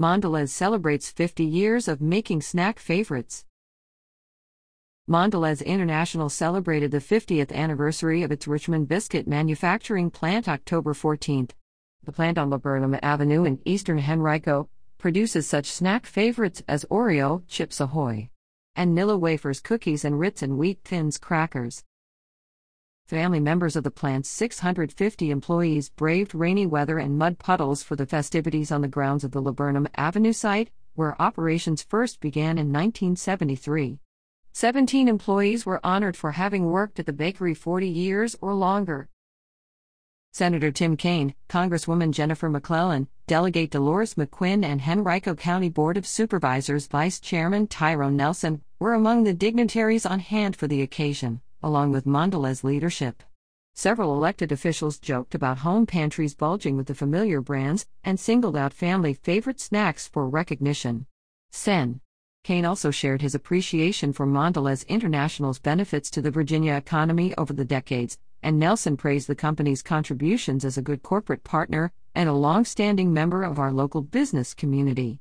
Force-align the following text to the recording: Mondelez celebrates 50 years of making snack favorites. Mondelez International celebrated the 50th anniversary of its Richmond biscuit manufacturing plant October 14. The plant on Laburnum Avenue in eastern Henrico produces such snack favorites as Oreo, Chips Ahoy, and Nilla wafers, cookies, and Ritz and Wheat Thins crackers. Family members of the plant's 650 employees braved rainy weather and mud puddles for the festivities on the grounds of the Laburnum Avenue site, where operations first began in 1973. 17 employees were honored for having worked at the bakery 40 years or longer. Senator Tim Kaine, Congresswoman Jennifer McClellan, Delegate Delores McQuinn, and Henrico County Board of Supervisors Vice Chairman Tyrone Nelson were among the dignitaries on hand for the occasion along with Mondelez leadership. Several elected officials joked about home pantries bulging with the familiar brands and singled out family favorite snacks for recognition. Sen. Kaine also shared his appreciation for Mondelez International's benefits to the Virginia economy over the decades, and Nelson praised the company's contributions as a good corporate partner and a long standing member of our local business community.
Mondelez 0.00 0.48
celebrates 0.48 1.10
50 1.10 1.44
years 1.44 1.86
of 1.86 2.00
making 2.00 2.40
snack 2.40 2.78
favorites. 2.78 3.44
Mondelez 5.06 5.62
International 5.62 6.30
celebrated 6.30 6.90
the 6.90 6.98
50th 6.98 7.52
anniversary 7.52 8.22
of 8.22 8.32
its 8.32 8.48
Richmond 8.48 8.88
biscuit 8.88 9.28
manufacturing 9.28 10.10
plant 10.10 10.48
October 10.48 10.94
14. 10.94 11.48
The 12.04 12.12
plant 12.12 12.38
on 12.38 12.48
Laburnum 12.48 12.98
Avenue 13.02 13.44
in 13.44 13.60
eastern 13.66 13.98
Henrico 13.98 14.70
produces 14.96 15.46
such 15.46 15.66
snack 15.66 16.06
favorites 16.06 16.62
as 16.66 16.86
Oreo, 16.90 17.46
Chips 17.46 17.78
Ahoy, 17.78 18.30
and 18.74 18.96
Nilla 18.96 19.20
wafers, 19.20 19.60
cookies, 19.60 20.06
and 20.06 20.18
Ritz 20.18 20.40
and 20.40 20.56
Wheat 20.56 20.80
Thins 20.84 21.18
crackers. 21.18 21.84
Family 23.06 23.40
members 23.40 23.76
of 23.76 23.84
the 23.84 23.90
plant's 23.90 24.30
650 24.30 25.30
employees 25.30 25.90
braved 25.90 26.34
rainy 26.34 26.66
weather 26.66 26.98
and 26.98 27.18
mud 27.18 27.38
puddles 27.38 27.82
for 27.82 27.94
the 27.94 28.06
festivities 28.06 28.72
on 28.72 28.80
the 28.80 28.88
grounds 28.88 29.22
of 29.22 29.32
the 29.32 29.40
Laburnum 29.42 29.86
Avenue 29.96 30.32
site, 30.32 30.70
where 30.94 31.20
operations 31.20 31.82
first 31.82 32.20
began 32.20 32.56
in 32.56 32.72
1973. 32.72 33.98
17 34.52 35.08
employees 35.08 35.66
were 35.66 35.84
honored 35.84 36.16
for 36.16 36.32
having 36.32 36.66
worked 36.66 36.98
at 36.98 37.06
the 37.06 37.12
bakery 37.12 37.54
40 37.54 37.88
years 37.88 38.34
or 38.40 38.54
longer. 38.54 39.08
Senator 40.32 40.70
Tim 40.70 40.96
Kaine, 40.96 41.34
Congresswoman 41.50 42.12
Jennifer 42.12 42.48
McClellan, 42.48 43.08
Delegate 43.26 43.70
Delores 43.70 44.14
McQuinn, 44.14 44.64
and 44.64 44.80
Henrico 44.88 45.34
County 45.34 45.68
Board 45.68 45.98
of 45.98 46.06
Supervisors 46.06 46.86
Vice 46.86 47.20
Chairman 47.20 47.66
Tyrone 47.66 48.16
Nelson 48.16 48.62
were 48.78 48.94
among 48.94 49.24
the 49.24 49.34
dignitaries 49.34 50.06
on 50.06 50.20
hand 50.20 50.56
for 50.56 50.66
the 50.66 50.80
occasion 50.80 51.42
along 51.62 51.92
with 51.92 52.06
Mondelez 52.06 52.64
leadership. 52.64 53.22
Several 53.74 54.12
elected 54.14 54.52
officials 54.52 54.98
joked 54.98 55.34
about 55.34 55.58
home 55.58 55.86
pantries 55.86 56.34
bulging 56.34 56.76
with 56.76 56.86
the 56.86 56.94
familiar 56.94 57.40
brands 57.40 57.86
and 58.04 58.20
singled 58.20 58.56
out 58.56 58.74
family 58.74 59.14
favorite 59.14 59.60
snacks 59.60 60.06
for 60.06 60.28
recognition. 60.28 61.06
Sen. 61.52 62.00
Kaine 62.44 62.64
also 62.64 62.90
shared 62.90 63.22
his 63.22 63.34
appreciation 63.34 64.12
for 64.12 64.26
Mondelez 64.26 64.86
International's 64.88 65.58
benefits 65.58 66.10
to 66.10 66.20
the 66.20 66.30
Virginia 66.30 66.74
economy 66.74 67.34
over 67.38 67.52
the 67.52 67.64
decades, 67.64 68.18
and 68.42 68.58
Nelson 68.58 68.96
praised 68.96 69.28
the 69.28 69.34
company's 69.34 69.82
contributions 69.82 70.64
as 70.64 70.76
a 70.76 70.82
good 70.82 71.02
corporate 71.02 71.44
partner 71.44 71.92
and 72.14 72.28
a 72.28 72.34
long 72.34 72.64
standing 72.64 73.12
member 73.12 73.42
of 73.42 73.58
our 73.58 73.72
local 73.72 74.02
business 74.02 74.54
community. 74.54 75.20